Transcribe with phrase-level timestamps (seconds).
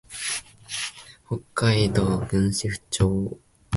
[1.27, 3.37] 北海道訓子府町